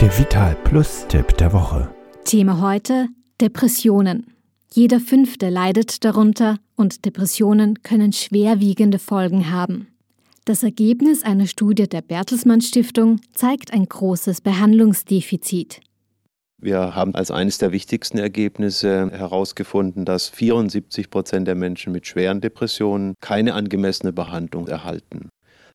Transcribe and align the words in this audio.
Der 0.00 0.16
Vital 0.16 0.54
Plus 0.62 1.06
Tipp 1.08 1.36
der 1.38 1.52
Woche. 1.52 1.92
Thema 2.24 2.60
heute 2.60 3.08
Depressionen. 3.40 4.28
Jeder 4.72 5.00
Fünfte 5.00 5.48
leidet 5.48 6.04
darunter 6.04 6.58
und 6.76 7.04
Depressionen 7.04 7.82
können 7.82 8.12
schwerwiegende 8.12 9.00
Folgen 9.00 9.50
haben. 9.50 9.88
Das 10.44 10.62
Ergebnis 10.62 11.24
einer 11.24 11.48
Studie 11.48 11.88
der 11.88 12.02
Bertelsmann 12.02 12.60
Stiftung 12.60 13.20
zeigt 13.32 13.72
ein 13.72 13.86
großes 13.86 14.40
Behandlungsdefizit. 14.40 15.80
Wir 16.60 16.94
haben 16.94 17.16
als 17.16 17.32
eines 17.32 17.58
der 17.58 17.72
wichtigsten 17.72 18.18
Ergebnisse 18.18 19.10
herausgefunden, 19.10 20.04
dass 20.04 20.28
74 20.28 21.10
Prozent 21.10 21.48
der 21.48 21.56
Menschen 21.56 21.92
mit 21.92 22.06
schweren 22.06 22.40
Depressionen 22.40 23.14
keine 23.20 23.54
angemessene 23.54 24.12
Behandlung 24.12 24.68
erhalten. 24.68 25.30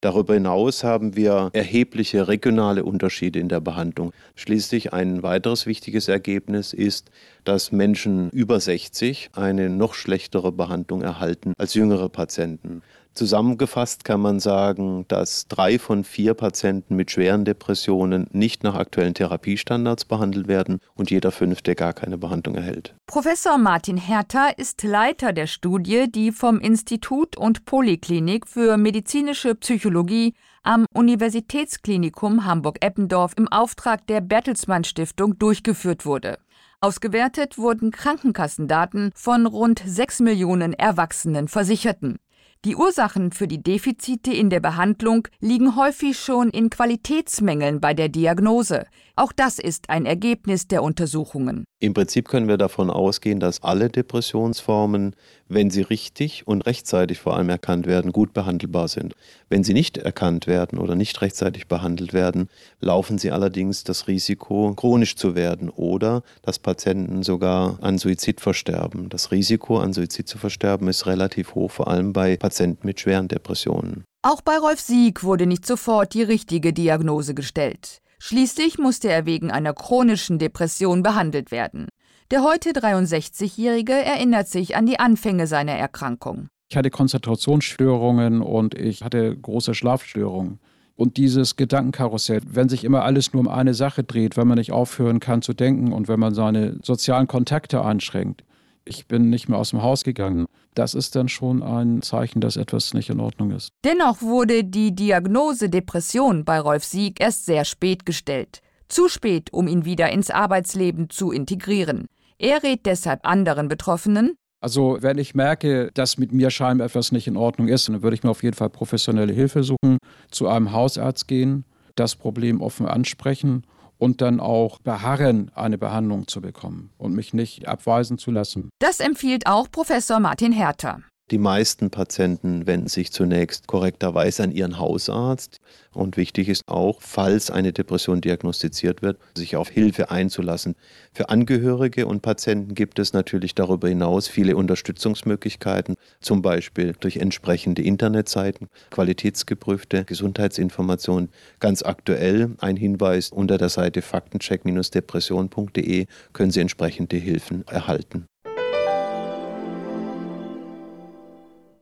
Darüber 0.00 0.34
hinaus 0.34 0.84
haben 0.84 1.16
wir 1.16 1.50
erhebliche 1.54 2.28
regionale 2.28 2.84
Unterschiede 2.84 3.40
in 3.40 3.48
der 3.48 3.58
Behandlung. 3.58 4.12
Schließlich 4.36 4.92
ein 4.92 5.24
weiteres 5.24 5.66
wichtiges 5.66 6.06
Ergebnis 6.06 6.72
ist, 6.72 7.10
dass 7.42 7.72
Menschen 7.72 8.30
über 8.30 8.60
60 8.60 9.30
eine 9.32 9.68
noch 9.68 9.94
schlechtere 9.94 10.52
Behandlung 10.52 11.02
erhalten 11.02 11.52
als 11.58 11.74
jüngere 11.74 12.08
Patienten. 12.08 12.82
Zusammengefasst 13.14 14.04
kann 14.04 14.20
man 14.20 14.38
sagen, 14.38 15.04
dass 15.08 15.48
drei 15.48 15.78
von 15.78 16.04
vier 16.04 16.34
Patienten 16.34 16.94
mit 16.94 17.10
schweren 17.10 17.44
Depressionen 17.44 18.28
nicht 18.30 18.62
nach 18.62 18.74
aktuellen 18.74 19.14
Therapiestandards 19.14 20.04
behandelt 20.04 20.46
werden 20.46 20.78
und 20.94 21.10
jeder 21.10 21.32
fünfte 21.32 21.74
gar 21.74 21.92
keine 21.92 22.16
Behandlung 22.16 22.54
erhält. 22.54 22.94
Professor 23.06 23.58
Martin 23.58 23.96
Herter 23.96 24.56
ist 24.56 24.82
Leiter 24.84 25.32
der 25.32 25.46
Studie, 25.46 26.06
die 26.10 26.30
vom 26.30 26.60
Institut 26.60 27.36
und 27.36 27.64
Poliklinik 27.64 28.46
für 28.46 28.76
medizinische 28.76 29.54
Psychologie 29.56 30.34
am 30.62 30.86
Universitätsklinikum 30.94 32.44
Hamburg-Eppendorf 32.44 33.32
im 33.36 33.48
Auftrag 33.48 34.06
der 34.06 34.20
Bertelsmann 34.20 34.84
Stiftung 34.84 35.38
durchgeführt 35.38 36.06
wurde. 36.06 36.38
Ausgewertet 36.80 37.58
wurden 37.58 37.90
Krankenkassendaten 37.90 39.10
von 39.14 39.46
rund 39.46 39.82
6 39.84 40.20
Millionen 40.20 40.72
erwachsenen 40.74 41.48
Versicherten. 41.48 42.18
Die 42.64 42.74
Ursachen 42.74 43.30
für 43.30 43.46
die 43.46 43.62
Defizite 43.62 44.32
in 44.32 44.50
der 44.50 44.58
Behandlung 44.58 45.28
liegen 45.38 45.76
häufig 45.76 46.18
schon 46.18 46.50
in 46.50 46.70
Qualitätsmängeln 46.70 47.80
bei 47.80 47.94
der 47.94 48.08
Diagnose. 48.08 48.86
Auch 49.14 49.30
das 49.30 49.60
ist 49.60 49.90
ein 49.90 50.06
Ergebnis 50.06 50.66
der 50.66 50.82
Untersuchungen. 50.82 51.64
Im 51.80 51.94
Prinzip 51.94 52.26
können 52.26 52.48
wir 52.48 52.56
davon 52.56 52.90
ausgehen, 52.90 53.38
dass 53.38 53.62
alle 53.62 53.88
Depressionsformen, 53.88 55.14
wenn 55.46 55.70
sie 55.70 55.82
richtig 55.82 56.44
und 56.44 56.66
rechtzeitig 56.66 57.20
vor 57.20 57.36
allem 57.36 57.50
erkannt 57.50 57.86
werden, 57.86 58.10
gut 58.10 58.32
behandelbar 58.32 58.88
sind. 58.88 59.14
Wenn 59.48 59.62
sie 59.62 59.74
nicht 59.74 59.96
erkannt 59.96 60.48
werden 60.48 60.80
oder 60.80 60.96
nicht 60.96 61.20
rechtzeitig 61.22 61.68
behandelt 61.68 62.12
werden, 62.12 62.48
laufen 62.80 63.18
sie 63.18 63.30
allerdings 63.30 63.84
das 63.84 64.08
Risiko, 64.08 64.74
chronisch 64.74 65.14
zu 65.14 65.36
werden 65.36 65.70
oder 65.70 66.24
dass 66.42 66.58
Patienten 66.58 67.22
sogar 67.22 67.78
an 67.80 67.96
Suizid 67.96 68.40
versterben. 68.40 69.08
Das 69.08 69.30
Risiko, 69.30 69.78
an 69.78 69.92
Suizid 69.92 70.26
zu 70.26 70.36
versterben, 70.36 70.88
ist 70.88 71.06
relativ 71.06 71.54
hoch, 71.54 71.70
vor 71.70 71.86
allem 71.86 72.12
bei 72.12 72.36
Patienten 72.36 72.88
mit 72.88 72.98
schweren 72.98 73.28
Depressionen. 73.28 74.02
Auch 74.22 74.40
bei 74.40 74.58
Rolf 74.58 74.80
Sieg 74.80 75.22
wurde 75.22 75.46
nicht 75.46 75.64
sofort 75.64 76.12
die 76.14 76.24
richtige 76.24 76.72
Diagnose 76.72 77.34
gestellt. 77.34 78.02
Schließlich 78.18 78.78
musste 78.78 79.08
er 79.08 79.26
wegen 79.26 79.50
einer 79.50 79.72
chronischen 79.72 80.38
Depression 80.38 81.02
behandelt 81.02 81.50
werden. 81.50 81.88
Der 82.30 82.42
heute 82.42 82.70
63-Jährige 82.70 83.92
erinnert 83.92 84.48
sich 84.48 84.76
an 84.76 84.86
die 84.86 84.98
Anfänge 84.98 85.46
seiner 85.46 85.72
Erkrankung. 85.72 86.48
Ich 86.70 86.76
hatte 86.76 86.90
Konzentrationsstörungen 86.90 88.42
und 88.42 88.74
ich 88.74 89.02
hatte 89.02 89.34
große 89.36 89.74
Schlafstörungen. 89.74 90.58
Und 90.94 91.16
dieses 91.16 91.56
Gedankenkarussell, 91.56 92.40
wenn 92.44 92.68
sich 92.68 92.84
immer 92.84 93.04
alles 93.04 93.32
nur 93.32 93.40
um 93.40 93.48
eine 93.48 93.72
Sache 93.72 94.02
dreht, 94.02 94.36
wenn 94.36 94.48
man 94.48 94.58
nicht 94.58 94.72
aufhören 94.72 95.20
kann 95.20 95.40
zu 95.40 95.54
denken 95.54 95.92
und 95.92 96.08
wenn 96.08 96.18
man 96.18 96.34
seine 96.34 96.78
sozialen 96.82 97.28
Kontakte 97.28 97.84
einschränkt, 97.84 98.42
ich 98.88 99.06
bin 99.06 99.30
nicht 99.30 99.48
mehr 99.48 99.58
aus 99.58 99.70
dem 99.70 99.82
Haus 99.82 100.04
gegangen. 100.04 100.46
Das 100.74 100.94
ist 100.94 101.14
dann 101.16 101.28
schon 101.28 101.62
ein 101.62 102.02
Zeichen, 102.02 102.40
dass 102.40 102.56
etwas 102.56 102.94
nicht 102.94 103.10
in 103.10 103.20
Ordnung 103.20 103.50
ist. 103.50 103.70
Dennoch 103.84 104.22
wurde 104.22 104.64
die 104.64 104.94
Diagnose 104.94 105.68
Depression 105.68 106.44
bei 106.44 106.58
Rolf 106.60 106.84
Sieg 106.84 107.20
erst 107.20 107.46
sehr 107.46 107.64
spät 107.64 108.06
gestellt. 108.06 108.60
Zu 108.88 109.08
spät, 109.08 109.52
um 109.52 109.68
ihn 109.68 109.84
wieder 109.84 110.10
ins 110.10 110.30
Arbeitsleben 110.30 111.10
zu 111.10 111.30
integrieren. 111.30 112.06
Er 112.38 112.62
rät 112.62 112.86
deshalb 112.86 113.26
anderen 113.26 113.68
Betroffenen, 113.68 114.36
also 114.60 114.98
wenn 115.00 115.18
ich 115.18 115.36
merke, 115.36 115.92
dass 115.94 116.18
mit 116.18 116.32
mir 116.32 116.50
scheinbar 116.50 116.86
etwas 116.88 117.12
nicht 117.12 117.28
in 117.28 117.36
Ordnung 117.36 117.68
ist, 117.68 117.88
dann 117.88 118.02
würde 118.02 118.16
ich 118.16 118.24
mir 118.24 118.30
auf 118.30 118.42
jeden 118.42 118.56
Fall 118.56 118.70
professionelle 118.70 119.32
Hilfe 119.32 119.62
suchen, 119.62 119.98
zu 120.32 120.48
einem 120.48 120.72
Hausarzt 120.72 121.28
gehen, 121.28 121.64
das 121.94 122.16
Problem 122.16 122.60
offen 122.60 122.86
ansprechen 122.86 123.62
und 123.98 124.20
dann 124.22 124.40
auch 124.40 124.78
beharren, 124.78 125.50
eine 125.54 125.78
Behandlung 125.78 126.26
zu 126.26 126.40
bekommen 126.40 126.90
und 126.96 127.14
mich 127.14 127.34
nicht 127.34 127.68
abweisen 127.68 128.18
zu 128.18 128.30
lassen. 128.30 128.70
Das 128.80 129.00
empfiehlt 129.00 129.46
auch 129.46 129.70
Professor 129.70 130.20
Martin 130.20 130.52
Herter. 130.52 131.02
Die 131.30 131.38
meisten 131.38 131.90
Patienten 131.90 132.66
wenden 132.66 132.88
sich 132.88 133.12
zunächst 133.12 133.66
korrekterweise 133.66 134.44
an 134.44 134.50
ihren 134.50 134.78
Hausarzt. 134.78 135.60
Und 135.92 136.16
wichtig 136.16 136.48
ist 136.48 136.66
auch, 136.68 137.02
falls 137.02 137.50
eine 137.50 137.74
Depression 137.74 138.22
diagnostiziert 138.22 139.02
wird, 139.02 139.18
sich 139.36 139.54
auf 139.56 139.68
Hilfe 139.68 140.10
einzulassen. 140.10 140.74
Für 141.12 141.28
Angehörige 141.28 142.06
und 142.06 142.22
Patienten 142.22 142.74
gibt 142.74 142.98
es 142.98 143.12
natürlich 143.12 143.54
darüber 143.54 143.90
hinaus 143.90 144.26
viele 144.26 144.56
Unterstützungsmöglichkeiten, 144.56 145.96
zum 146.20 146.40
Beispiel 146.40 146.94
durch 146.98 147.18
entsprechende 147.18 147.82
Internetseiten, 147.82 148.68
qualitätsgeprüfte 148.90 150.06
Gesundheitsinformationen. 150.06 151.28
Ganz 151.60 151.82
aktuell 151.82 152.56
ein 152.58 152.76
Hinweis 152.76 153.28
unter 153.30 153.58
der 153.58 153.68
Seite 153.68 154.00
faktencheck-depression.de 154.00 156.06
können 156.32 156.50
Sie 156.50 156.60
entsprechende 156.60 157.16
Hilfen 157.16 157.68
erhalten. 157.68 158.24